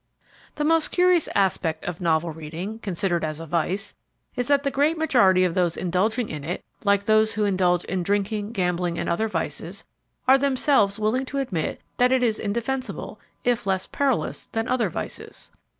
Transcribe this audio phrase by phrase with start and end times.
[0.55, 3.93] The most curious aspect of novel reading, considered as a vice,
[4.35, 8.01] is that the great majority of those indulging in it, like those who indulge in
[8.01, 9.85] drinking, gambling and other vices,
[10.27, 15.51] are themselves willing to admit that it is indefensible if less perilous than other vices.